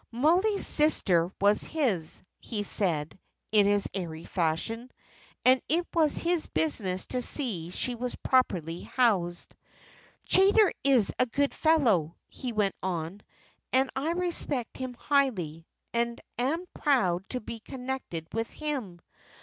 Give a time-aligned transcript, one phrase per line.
[0.11, 3.19] "Mollie's sister was his," he said,
[3.51, 4.89] in his airy fashion,
[5.45, 9.55] "and it was his business to see that she was properly housed.
[10.27, 13.21] "Chaytor is a good fellow," he went on,
[13.71, 19.01] "and I respect him highly, and am proud to be connected with him.